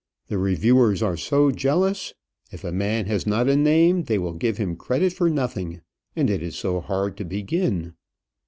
[0.29, 2.15] The reviewers are so jealous!
[2.51, 5.81] if a man has not a name, they will give him credit for nothing;
[6.15, 7.93] and it is so hard to begin."